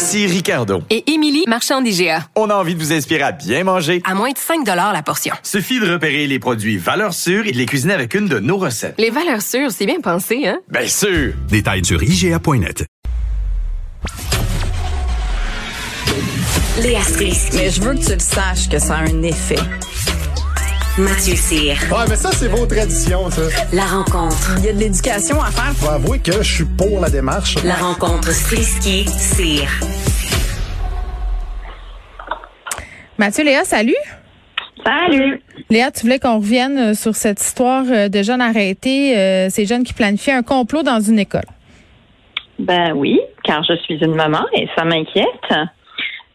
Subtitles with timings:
[0.00, 0.82] Ici Ricardo.
[0.88, 2.26] Et Émilie, marchand d'IGA.
[2.34, 4.00] On a envie de vous inspirer à bien manger.
[4.06, 5.34] À moins de 5 la portion.
[5.42, 8.56] Suffit de repérer les produits valeurs sûres et de les cuisiner avec une de nos
[8.56, 8.94] recettes.
[8.96, 10.58] Les valeurs sûres, c'est bien pensé, hein?
[10.70, 11.34] Bien sûr!
[11.50, 12.86] Détails sur IGA.net.
[16.82, 17.56] Léa Strisky.
[17.58, 19.56] Mais je veux que tu le saches que ça a un effet.
[20.98, 21.76] Mathieu Cyr.
[21.92, 23.42] Ouais, mais ça, c'est vos traditions, ça.
[23.72, 24.56] La rencontre.
[24.58, 25.72] Il y a de l'éducation à faire.
[25.76, 27.54] Faut avouer que je suis pour la démarche.
[27.64, 29.68] La rencontre Strisky-Cyr.
[33.18, 33.94] Mathieu, Léa, salut.
[34.84, 35.40] Salut.
[35.70, 39.66] Léa, tu voulais qu'on revienne euh, sur cette histoire euh, de jeunes arrêtés, euh, ces
[39.66, 41.46] jeunes qui planifiaient un complot dans une école.
[42.58, 45.54] Ben oui, car je suis une maman et ça m'inquiète.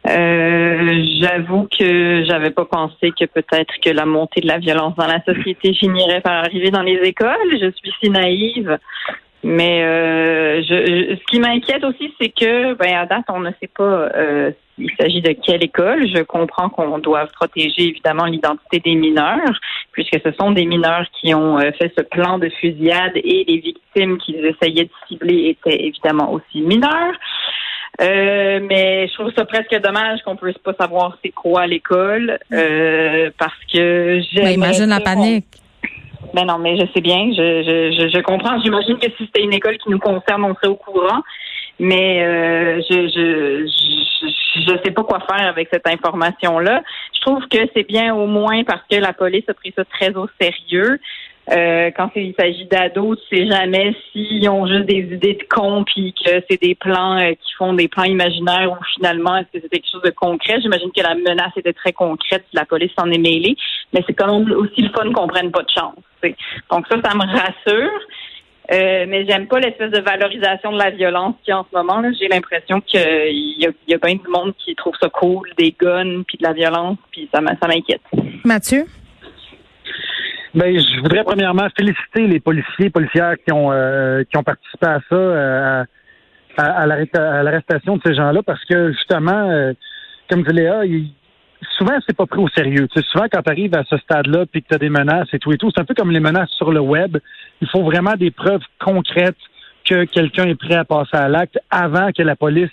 [0.07, 5.07] Euh, J'avoue que j'avais pas pensé que peut-être que la montée de la violence dans
[5.07, 7.51] la société finirait par arriver dans les écoles.
[7.51, 8.77] Je suis si naïve.
[9.47, 13.69] Mais euh, je, ce qui m'inquiète aussi, c'est que, ben, à date, on ne sait
[13.77, 16.07] pas euh, s'il s'agit de quelle école.
[16.07, 19.59] Je comprends qu'on doit protéger évidemment l'identité des mineurs,
[19.91, 23.57] puisque ce sont des mineurs qui ont euh, fait ce plan de fusillade et les
[23.59, 27.13] victimes qu'ils essayaient de cibler étaient évidemment aussi mineurs.
[28.01, 33.29] Euh, mais je trouve ça presque dommage qu'on puisse pas savoir c'est quoi l'école euh,
[33.37, 34.53] parce que j'ai.
[34.53, 35.45] Imagine la panique.
[36.33, 38.59] Ben non, mais je sais bien, je, je, je, comprends.
[38.61, 41.21] J'imagine que si c'était une école qui nous concerne, on serait au courant.
[41.79, 44.05] Mais euh, je, je, je
[44.55, 46.81] je sais pas quoi faire avec cette information-là.
[47.13, 50.15] Je trouve que c'est bien au moins parce que la police a pris ça très
[50.15, 50.99] au sérieux.
[51.51, 55.83] Euh, quand il s'agit d'ados, tu sais jamais s'ils ont juste des idées de con
[55.83, 59.59] puis que c'est des plans euh, qui font des plans imaginaires ou finalement est-ce que
[59.61, 60.59] c'est quelque chose de concret?
[60.59, 63.55] J'imagine que la menace était très concrète si la police s'en est mêlée,
[63.93, 65.95] mais c'est quand même aussi le fun qu'on prenne pas de chance.
[66.71, 67.91] Donc ça, ça me rassure.
[68.71, 71.77] Euh, mais j'aime pas l'espèce de valorisation de la violence qu'il y a en ce
[71.77, 72.01] moment.
[72.19, 76.23] J'ai l'impression qu'il y y a bien du monde qui trouve ça cool, des guns,
[76.27, 78.01] puis de la violence, puis ça m'inquiète.
[78.43, 78.85] Mathieu?
[80.55, 85.01] Ben, je voudrais premièrement féliciter les policiers, policières qui ont euh, qui ont participé à
[85.09, 85.83] ça, euh,
[86.55, 86.85] à, à
[87.43, 89.73] l'arrestation de ces gens-là, parce que justement, euh,
[90.29, 90.83] comme dit Léa,
[91.77, 92.87] souvent c'est pas pris au sérieux.
[92.87, 95.39] Tu souvent quand tu arrives à ce stade-là, puis que tu as des menaces et
[95.39, 97.17] tout et tout, c'est un peu comme les menaces sur le web.
[97.59, 99.35] Il faut vraiment des preuves concrètes
[99.83, 102.71] que quelqu'un est prêt à passer à l'acte avant que la police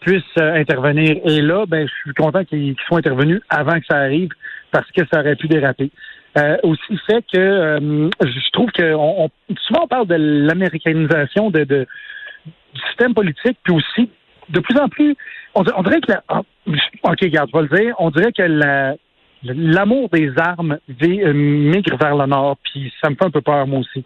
[0.00, 1.18] puisse intervenir.
[1.24, 4.30] Et là, ben, je suis content qu'ils soient intervenus avant que ça arrive,
[4.72, 5.92] parce que ça aurait pu déraper.
[6.38, 9.28] Euh, aussi fait que euh, je trouve que on,
[9.66, 11.88] souvent on parle de l'américanisation de, de,
[12.46, 14.10] du système politique, puis aussi
[14.48, 15.16] de plus en plus,
[15.56, 16.42] on, dirait que la, ah,
[17.02, 18.94] ok, regarde, je vais le dire, on dirait que la,
[19.42, 23.66] l'amour des armes euh, migre vers le nord, puis ça me fait un peu peur
[23.66, 24.04] moi aussi.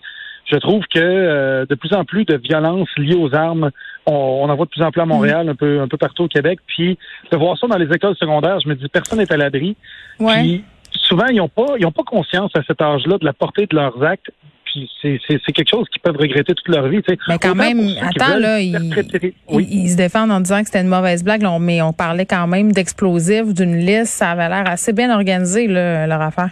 [0.50, 3.70] Je trouve que de plus en plus de violences liées aux armes,
[4.04, 6.28] on, en voit de plus en plus à Montréal, un peu un peu partout au
[6.28, 6.58] Québec.
[6.66, 6.98] Puis
[7.32, 9.74] de voir ça dans les écoles secondaires, je me dis personne n'est à l'abri.
[10.20, 10.62] Ouais
[11.02, 13.76] souvent, ils n'ont pas, ils ont pas conscience à cet âge-là de la portée de
[13.76, 14.30] leurs actes.
[14.64, 17.00] Puis c'est, quelque chose qu'ils peuvent regretter toute leur vie.
[17.28, 21.46] Mais quand même, attends, là, ils, se défendent en disant que c'était une mauvaise blague,
[21.60, 24.06] mais on parlait quand même d'explosifs, d'une liste.
[24.06, 26.50] Ça avait l'air assez bien organisé, leur affaire.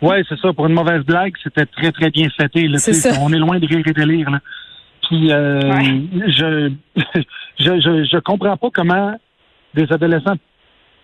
[0.00, 0.52] Oui, c'est ça.
[0.52, 2.68] Pour une mauvaise blague, c'était très, très bien fêté.
[3.20, 4.30] On est loin de rire et de lire.
[4.30, 4.40] Là.
[5.08, 5.60] Puis, euh,
[6.26, 6.72] je,
[7.58, 9.18] je, je, je comprends pas comment
[9.74, 10.36] des adolescents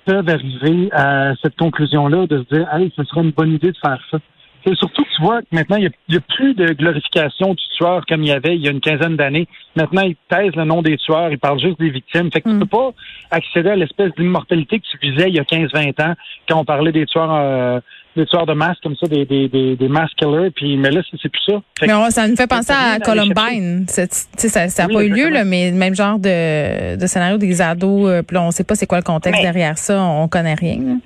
[0.04, 3.78] peuvent arriver à cette conclusion-là de se dire, hey, ce serait une bonne idée de
[3.78, 4.18] faire ça.
[4.66, 8.22] Et surtout, tu vois que maintenant, il n'y a, plus de glorification du tueur comme
[8.22, 9.48] il y avait il y a une quinzaine d'années.
[9.74, 12.30] Maintenant, ils taisent le nom des tueurs, ils parlent juste des victimes.
[12.30, 12.60] Fait que tu mm.
[12.60, 12.91] peux pas
[13.30, 16.14] accéder à l'espèce d'immortalité que tu visais il y a 15-20 ans
[16.46, 17.80] quand on parlait des tueurs euh,
[18.20, 21.00] des tueurs de masse comme ça, des, des, des, des mass killers, puis mais là,
[21.10, 21.60] c'est plus ça.
[21.82, 23.86] mais ça nous fait penser à Columbine.
[23.88, 28.22] Ça n'a pas eu lieu, là, mais même genre de, de scénario des ados, euh,
[28.22, 30.98] puis là, on sait pas c'est quoi le contexte derrière ça, on, connaît rien.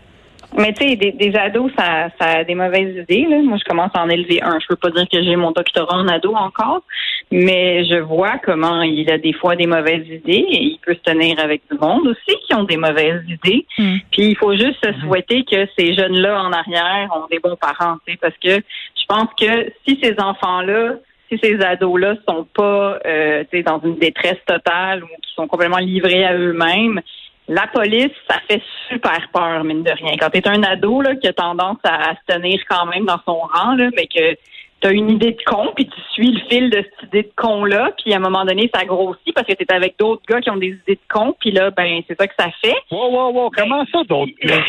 [0.56, 3.26] Mais tu sais, des, ados, ça, ça a des mauvaises idées.
[3.28, 3.38] Là.
[3.42, 4.58] Moi, je commence à en élever un.
[4.60, 6.82] Je peux pas dire que j'ai mon doctorat en ado encore,
[7.30, 11.00] mais je vois comment il a des fois des mauvaises idées et il peut se
[11.00, 13.66] tenir avec du monde aussi qui ont des mauvaises idées.
[13.78, 13.96] Hmm.
[14.12, 17.96] Puis il faut juste se souhaiter que ces jeunes-là en arrière ont des bons parents,
[18.20, 20.94] parce que je pense que si ces enfants-là
[21.30, 26.24] si ces ados-là sont pas euh, dans une détresse totale ou qui sont complètement livrés
[26.24, 27.00] à eux-mêmes,
[27.48, 30.16] la police, ça fait super peur, mine de rien.
[30.18, 33.20] Quand tu es un ado là, qui a tendance à, se tenir quand même dans
[33.26, 34.36] son rang, là, mais que
[34.84, 37.32] tu as une idée de con, puis tu suis le fil de cette idée de
[37.36, 40.40] con-là, puis à un moment donné, ça grossit parce que tu es avec d'autres gars
[40.42, 42.76] qui ont des idées de con, puis là, ben c'est ça que ça fait.
[42.90, 44.62] Wow, wow, wow, comment ça, d'autres gars?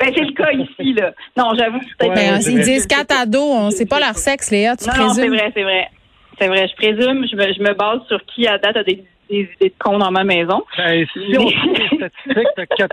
[0.00, 1.12] Ben, c'est le cas ici, là.
[1.36, 4.76] Non, j'avoue que c'est ben, Ils disent quatre ados, on sait pas leur sexe, Léa,
[4.76, 5.08] tu non, présumes?
[5.08, 5.90] Non, c'est vrai, c'est vrai.
[6.38, 9.04] C'est vrai, je présume, je me, je me base sur qui à date a des
[9.28, 10.62] des idées de con dans ma maison.
[10.76, 11.46] Ben, si on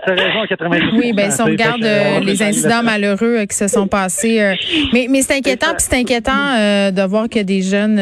[0.06, 4.40] raison, Oui, ben, si on regarde euh, les incidents malheureux euh, qui se sont passés.
[4.40, 4.54] Euh,
[4.92, 6.32] mais mais c'est inquiétant, puis c'est inquiétant
[6.90, 7.96] de voir qu'il y a des jeunes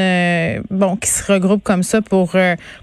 [0.71, 2.37] bon, qui se regroupent comme ça pour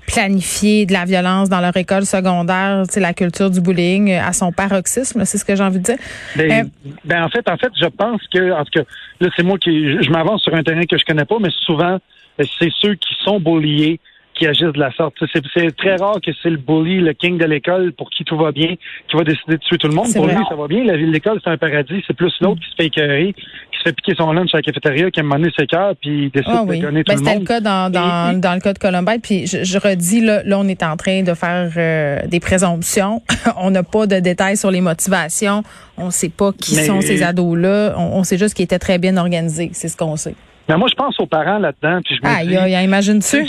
[0.08, 4.34] planifier de la violence dans leur école secondaire, tu sais, la culture du bullying à
[4.34, 5.98] son paroxysme, c'est ce que j'ai envie de dire.
[6.36, 6.70] Ben,
[7.06, 8.84] ben, en fait, en fait, je pense que, en tout cas,
[9.20, 12.00] là, c'est moi qui, je m'avance sur un terrain que je connais pas, mais souvent,
[12.38, 14.00] c'est ceux qui sont bulliés
[14.42, 15.14] qui agissent de la sorte.
[15.32, 18.52] C'est très rare que c'est le bully, le king de l'école, pour qui tout va
[18.52, 18.76] bien,
[19.08, 20.12] qui va décider de tuer tout le monde.
[20.14, 20.84] Pour lui, ça va bien.
[20.84, 22.04] La ville de l'école, c'est un paradis.
[22.08, 24.64] C'est plus l'autre qui se fait écœurer, qui se fait piquer son lunch à la
[24.64, 27.28] cafétéria, qui a mené ses cœurs, puis décide ah, de donner tout ben, le monde.
[27.28, 29.20] C'était le cas dans, dans, dans, le cas de Columbine.
[29.22, 33.22] Puis je, je redis, là, là, on est en train de faire euh, des présomptions.
[33.58, 35.64] on n'a pas de détails sur les motivations.
[35.98, 37.96] On ne sait pas qui sont ces ados-là.
[37.98, 39.70] On, sait juste qu'ils étaient très bien organisés.
[39.74, 40.36] C'est ce qu'on sait.
[40.72, 42.00] Mais moi, je pense aux parents là-dedans.
[42.02, 43.46] Puis je me aïe, aïe, imagine-tu?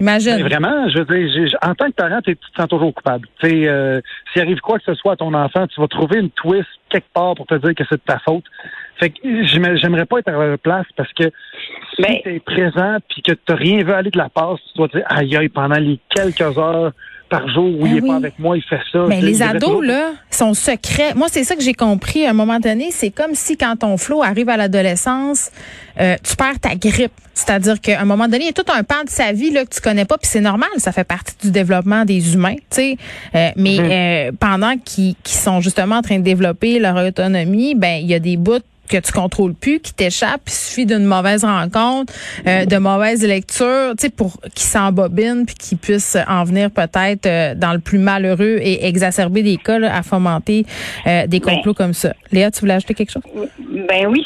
[0.00, 0.42] Imagine.
[0.42, 3.28] vraiment, je veux dire, en tant que parent, tu te sens toujours coupable.
[3.42, 4.00] Tu euh,
[4.32, 7.12] s'il arrive quoi que ce soit à ton enfant, tu vas trouver une twist quelque
[7.12, 8.44] part pour te dire que c'est de ta faute.
[8.98, 11.24] Fait que j'aimerais pas être à leur place parce que
[11.94, 14.78] si ben tu es présent puis que tu rien vu aller de la passe, tu
[14.78, 16.92] dois dire aïe aïe pendant les quelques heures
[17.28, 19.04] par jour où ben il n'est pas avec moi, il fait ça.
[19.08, 21.14] Mais les ados, là, sont secrets.
[21.14, 22.88] Moi, c'est ça que j'ai compris à un moment donné.
[22.90, 25.50] C'est comme si quand ton flot arrive à l'adolescence,
[26.00, 27.12] euh, tu perds ta grippe.
[27.34, 29.64] C'est-à-dire qu'à un moment donné, il y a tout un pan de sa vie là,
[29.64, 32.56] que tu connais pas, puis c'est normal, ça fait partie du développement des humains.
[32.56, 32.96] tu sais.
[33.34, 33.90] Euh, mais mhm.
[33.90, 38.18] euh, pendant qu'ils sont justement en train de développer leur autonomie, ben il y a
[38.18, 42.12] des bouts que tu contrôles plus, qui t'échappe, il suffit d'une mauvaise rencontre,
[42.46, 47.26] euh, de mauvaise lecture, tu sais, pour qu'ils s'embobinent puis qu'ils puissent en venir peut-être
[47.26, 50.64] euh, dans le plus malheureux et exacerber des cas à fomenter
[51.06, 51.56] euh, des ben.
[51.56, 52.14] complots comme ça.
[52.32, 53.22] Léa, tu voulais ajouter quelque chose?
[53.88, 54.24] Ben oui,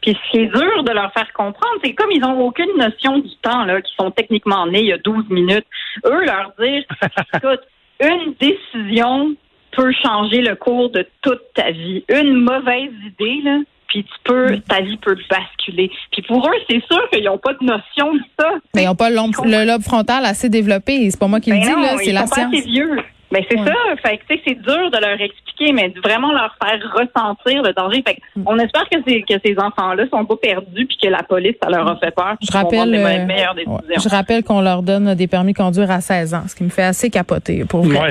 [0.00, 3.18] puis ce qui est dur de leur faire comprendre, c'est comme ils n'ont aucune notion
[3.18, 5.66] du temps, là, qui sont techniquement nés il y a 12 minutes,
[6.06, 6.84] eux leur dire,
[7.34, 7.60] écoute,
[8.00, 9.34] une décision
[9.76, 12.04] peut changer le cours de toute ta vie.
[12.08, 13.58] Une mauvaise idée, là,
[13.88, 15.90] puis tu peux, ta vie peut basculer.
[16.12, 18.48] Puis pour eux, c'est sûr qu'ils n'ont pas de notion de ça.
[18.74, 21.10] Mais ils n'ont pas le lobe frontal assez développé.
[21.10, 22.50] C'est pas moi qui le ben dis, là, c'est la science.
[22.50, 22.96] Pas assez vieux.
[23.34, 23.74] Ben c'est ça.
[24.04, 28.02] Fait que c'est dur de leur expliquer, mais vraiment leur faire ressentir le danger.
[28.06, 28.44] Fait mm.
[28.46, 31.68] on espère que ces que ces enfants-là sont pas perdus puis que la police ça
[31.68, 32.36] leur a fait peur.
[32.40, 36.44] Je rappelle, euh, je rappelle qu'on leur donne des permis de conduire à 16 ans,
[36.46, 38.10] ce qui me fait assez capoter pour vrai.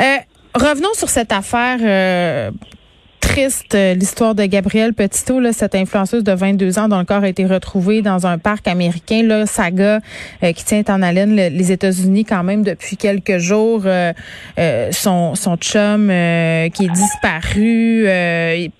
[0.00, 0.04] Euh,
[0.54, 1.78] revenons sur cette affaire.
[1.80, 2.50] Euh,
[3.30, 7.22] triste euh, l'histoire de Gabrielle Petito, là, cette influenceuse de 22 ans dont le corps
[7.22, 10.00] a été retrouvé dans un parc américain, là, saga
[10.42, 13.82] euh, qui tient en haleine les États-Unis quand même depuis quelques jours.
[13.86, 14.12] Euh,
[14.90, 18.06] son, son chum qui est disparu,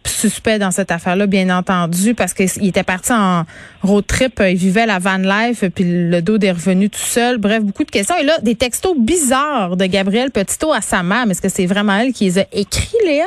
[0.05, 3.45] suspect dans cette affaire-là, bien entendu, parce qu'il était parti en
[3.83, 7.39] road trip, il vivait la van life, puis le dos est revenu tout seul.
[7.39, 8.17] Bref, beaucoup de questions.
[8.17, 11.31] Et là, des textos bizarres de Gabrielle Petito à sa mère.
[11.31, 13.27] Est-ce que c'est vraiment elle qui les a écrits, Léa?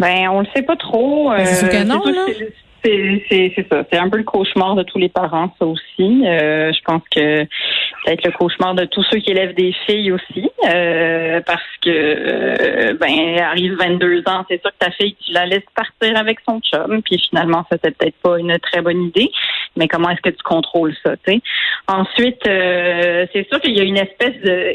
[0.00, 1.30] Ben, on le sait pas trop.
[1.30, 2.00] Ben, c'est que non,
[2.82, 3.84] C'est ça.
[3.92, 6.26] C'est un peu le cauchemar de tous les parents, ça aussi.
[6.26, 9.74] Euh, je pense que ça va être le cauchemar de tous ceux qui élèvent des
[9.86, 10.50] filles aussi.
[10.64, 15.44] Euh, parce que, euh, ben, arrive 22 ans, c'est sûr que ta fille, tu la
[15.44, 17.02] laisses partir avec son chum.
[17.02, 19.30] Puis finalement, ça c'était peut-être pas une très bonne idée.
[19.76, 21.40] Mais comment est-ce que tu contrôles ça, tu sais?
[21.88, 24.74] Ensuite, c'est sûr qu'il y a une espèce de...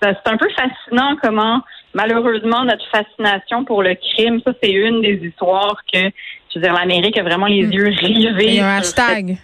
[0.00, 1.62] C'est un peu fascinant comment
[1.94, 6.72] malheureusement, notre fascination pour le crime, ça, c'est une des histoires que, je veux dire,
[6.72, 7.72] l'Amérique a vraiment les hmm.
[7.72, 8.46] yeux rivés.
[8.46, 9.38] Il y a un hashtag.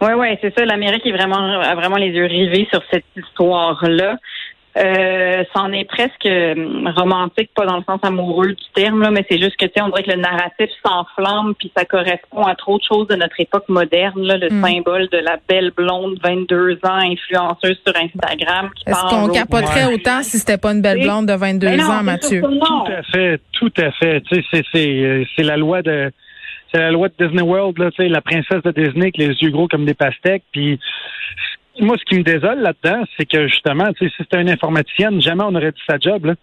[0.00, 0.64] Oui, oui, c'est ça.
[0.64, 4.16] L'Amérique est vraiment, a vraiment les yeux rivés sur cette histoire-là.
[4.76, 6.54] Euh, c'en est presque euh,
[6.96, 9.80] romantique, pas dans le sens amoureux du terme, là, mais c'est juste que, tu sais,
[9.80, 13.40] on dirait que le narratif s'enflamme, puis ça correspond à trop de choses de notre
[13.40, 14.62] époque moderne, là, le hmm.
[14.62, 18.68] symbole de la belle blonde, 22 ans, influenceuse sur Instagram.
[18.86, 22.42] Est-ce qu'on capoterait autant si c'était pas une belle blonde de 22 ben ans, Mathieu?
[22.42, 24.20] Tout à fait, tout à fait.
[24.22, 26.12] Tu sais, c'est, euh, c'est la loi de
[26.72, 29.28] c'est la loi de Disney World, là, tu sais, la princesse de Disney avec les
[29.28, 30.42] yeux gros comme des pastèques.
[30.52, 30.78] Puis
[31.80, 35.54] moi, ce qui me désole là-dedans, c'est que justement, si c'était une informaticienne, jamais on
[35.54, 36.26] aurait dit sa job.
[36.26, 36.34] Là.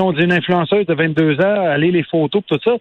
[0.00, 2.72] On dit une influenceuse de 22 ans, aller les photos, tout ça.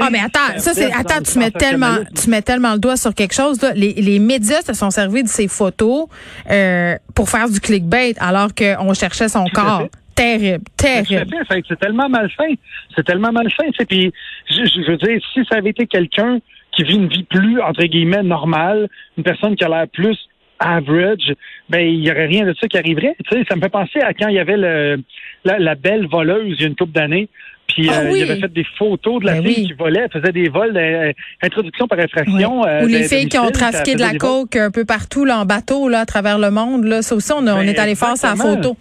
[0.00, 3.14] Ah mais attends, ça c'est attends, tu mets tellement tu mets tellement le doigt sur
[3.14, 3.72] quelque chose là.
[3.76, 6.06] Les, les médias se sont servis de ces photos
[6.50, 9.84] euh, pour faire du clickbait alors qu'on cherchait son Tout corps.
[10.16, 11.30] Terrible, terrible.
[11.68, 12.58] C'est tellement mal fait.
[12.96, 13.68] C'est tellement mal fait.
[13.68, 13.84] tu sais.
[13.84, 14.12] Puis,
[14.50, 16.40] je veux dire, si ça avait été quelqu'un
[16.72, 20.18] qui vit une vie plus, entre guillemets, normale, une personne qui a l'air plus
[20.58, 21.34] average,
[21.68, 23.16] ben, il y aurait rien de ça qui arriverait.
[23.30, 25.00] Tu sais, ça me fait penser à quand il y avait le,
[25.44, 27.28] la, la belle voleuse il y a une couple d'années.
[27.68, 28.20] Puis, Ah euh, oui.
[28.24, 29.66] il avait fait des photos de la Ben fille oui.
[29.66, 31.12] qui volait, elle faisait des vols, euh,
[31.42, 32.64] introduction par infraction.
[32.66, 35.44] Euh, Ou les filles qui ont trafiqué de la coke un peu partout là, en
[35.44, 36.84] bateau là, à travers le monde.
[36.84, 37.02] Là.
[37.02, 38.76] Ça aussi, on, a- on Ben, est allé faire sa photo.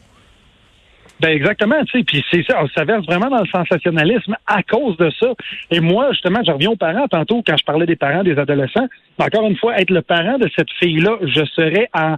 [1.19, 4.95] Ben exactement, tu sais, puis c'est ça, on s'averse vraiment dans le sensationnalisme à cause
[4.97, 5.33] de ça.
[5.71, 8.87] Et moi, justement, je reviens aux parents tantôt quand je parlais des parents des adolescents.
[9.17, 12.17] Mais encore une fois, être le parent de cette fille-là, je serais en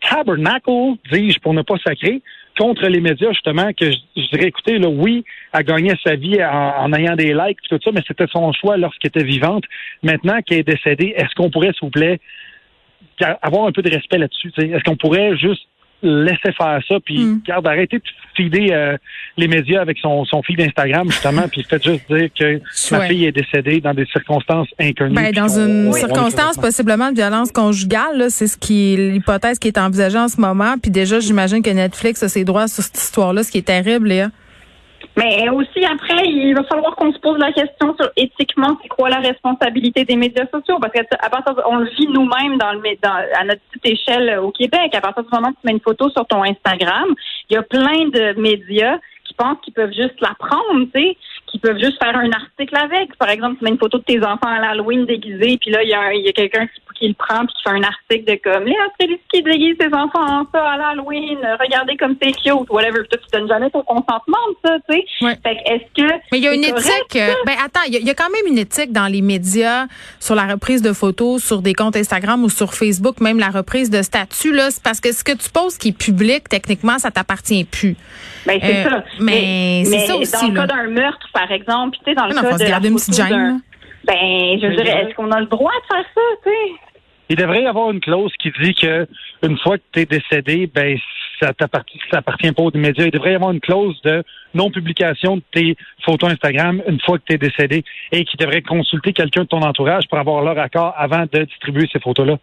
[0.00, 2.22] tabernacle, dis-je, pour ne pas sacrer,
[2.58, 6.74] contre les médias, justement, que je, dirais, écoutez, là, oui, elle gagnait sa vie en,
[6.78, 9.64] en ayant des likes, tout ça, mais c'était son choix lorsqu'elle était vivante.
[10.02, 12.20] Maintenant qu'elle est décédée, est-ce qu'on pourrait, s'il vous plaît,
[13.42, 14.52] avoir un peu de respect là-dessus?
[14.58, 15.62] Est-ce qu'on pourrait juste
[16.02, 17.40] laisser faire ça, puis Mm.
[17.46, 18.02] garde, arrêtez de
[18.36, 18.96] feeder euh,
[19.36, 22.60] les médias avec son, son feed d'Instagram, justement, puis faites juste dire que
[22.92, 25.14] ma fille est décédée dans des circonstances inconnues.
[25.14, 29.58] Ben, dans une on- on- circonstance possiblement de violence conjugale, là, c'est ce qui l'hypothèse
[29.58, 30.74] qui est envisagée en ce moment.
[30.80, 34.08] Puis déjà, j'imagine que Netflix a ses droits sur cette histoire-là, ce qui est terrible,
[34.08, 34.30] Léa.
[35.20, 39.10] Mais aussi, après, il va falloir qu'on se pose la question sur éthiquement, c'est quoi
[39.10, 40.78] la responsabilité des médias sociaux?
[40.80, 43.98] Parce que à partir de- on le vit nous-mêmes dans le dans, à notre petite
[43.98, 44.94] échelle au Québec.
[44.94, 47.14] À partir du moment où tu mets une photo sur ton Instagram,
[47.50, 51.16] il y a plein de médias qui pensent qu'ils peuvent juste la prendre, tu sais,
[51.46, 53.14] qui peuvent juste faire un article avec.
[53.16, 55.88] Par exemple, tu mets une photo de tes enfants à l'Halloween déguisés, puis là, il
[55.90, 58.24] y a, il y a quelqu'un qui, qui le prend puis qui fait un article
[58.30, 62.68] de comme Léa Streliski déguise ses enfants en ça à l'Halloween, regardez comme c'est cute,
[62.70, 63.00] whatever.
[63.00, 65.04] Puis toi, tu donnes jamais ton consentement de ça, tu sais.
[65.24, 65.34] Ouais.
[65.42, 67.16] Fait que est-ce que Mais il y a une éthique.
[67.16, 69.22] euh, ben attends, il y, a- il y a quand même une éthique dans les
[69.22, 69.86] médias
[70.20, 73.90] sur la reprise de photos sur des comptes Instagram ou sur Facebook, même la reprise
[73.90, 77.10] de statut là, c'est parce que ce que tu poses qui est public, techniquement, ça
[77.10, 77.96] t'appartient plus.
[78.46, 79.04] Ben, c'est Euh, ça.
[79.20, 80.66] mais c'est ça dans aussi, le là.
[80.66, 82.98] cas d'un meurtre, par exemple, tu sais, dans le Non, cas de la garder une
[82.98, 83.60] photo petite gêne.
[84.04, 86.72] Ben, je dirais, est-ce qu'on a le droit de faire ça, tu sais?
[87.30, 89.06] Il devrait y avoir une clause qui dit que
[89.44, 90.98] une fois que tu es décédé, ben
[91.40, 93.04] ça t'appartient, ça appartient pas aux médias.
[93.04, 97.24] Il devrait y avoir une clause de non-publication de tes photos Instagram une fois que
[97.28, 100.92] tu es décédé et qui devrait consulter quelqu'un de ton entourage pour avoir leur accord
[100.98, 102.36] avant de distribuer ces photos-là.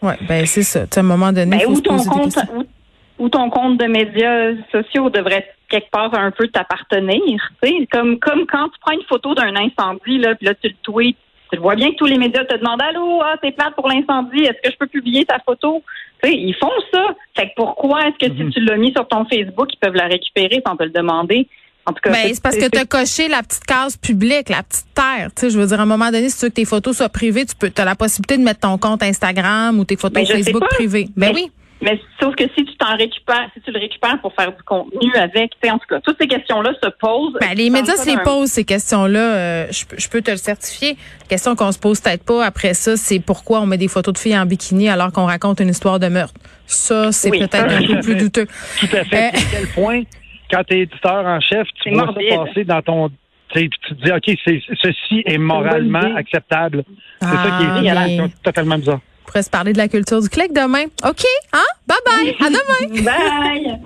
[0.00, 0.86] Ouais, ben c'est ça.
[0.86, 3.86] Tu sais, à un moment donné, Ben, faut se ton poser compte, ton compte de
[3.86, 8.94] médias sociaux devrait quelque part un peu t'appartenir, tu sais, comme comme quand tu prends
[8.94, 11.16] une photo d'un incendie là, puis là tu le tweets,
[11.52, 14.42] tu vois bien que tous les médias te demandent allô, ah c'est plate pour l'incendie,
[14.42, 15.82] est-ce que je peux publier ta photo?
[16.22, 17.04] Tu sais, ils font ça.
[17.36, 20.06] Fait que pourquoi est-ce que si tu l'as mis sur ton Facebook, ils peuvent la
[20.06, 21.46] récupérer sans te le demander?
[21.88, 24.64] En tout cas, Ben, c'est parce que tu as coché la petite case publique, la
[24.64, 25.28] petite terre.
[25.36, 26.96] Tu sais, je veux dire, à un moment donné, si tu veux que tes photos
[26.96, 30.26] soient privées, tu peux, as la possibilité de mettre ton compte Instagram ou tes photos
[30.26, 31.08] Ben, Facebook privées.
[31.16, 31.50] Ben Mais- oui.
[31.82, 35.12] Mais sauf que si tu t'en récupères, si tu le récupères pour faire du contenu
[35.14, 37.34] avec, tu sais, en tout cas, toutes ces questions-là se posent.
[37.40, 39.18] Ben, les médias se les posent, ces questions-là.
[39.34, 40.96] euh, je, peux- je peux te le certifier.
[41.20, 44.14] La question qu'on se pose peut-être pas après ça, c'est pourquoi on met des photos
[44.14, 46.34] de filles en bikini alors qu'on raconte une histoire de meurtre.
[46.66, 47.40] Ça, c'est Oui.
[47.40, 48.46] peut-être un peu plus douteux.
[48.80, 49.24] Tout à fait.
[49.26, 50.02] Euh, à quel point,
[50.50, 52.30] quand tu es éditeur en chef, tu vois morbide.
[52.30, 53.08] ça passer dans ton.
[53.10, 53.14] tu
[53.60, 56.84] sais, puis tu te dis, OK, c'est, ceci est moralement acceptable.
[57.20, 59.00] C'est Ah, ça qui est mais- c'est totalement bizarre.
[59.26, 60.84] On pourrait se parler de la culture du clic demain.
[61.04, 61.64] OK, hein?
[61.86, 62.36] Bye bye.
[62.40, 63.02] À demain.
[63.02, 63.80] Bye!